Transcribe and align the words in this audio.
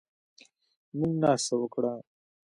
موږ 0.97 1.11
ناسته 1.21 1.53
وکړه 1.61 1.93